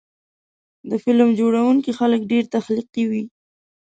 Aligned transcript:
د 0.89 0.91
فلم 1.03 1.29
جوړوونکي 1.39 1.91
خلک 1.99 2.21
ډېر 2.31 2.43
تخلیقي 2.55 3.03
وي. 3.11 3.23